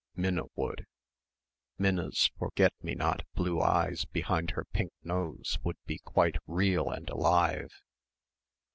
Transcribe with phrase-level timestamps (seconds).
[0.15, 0.87] Minna would.
[1.77, 7.07] Minna's forget me not blue eyes behind her pink nose would be quite real and
[7.11, 7.69] alive....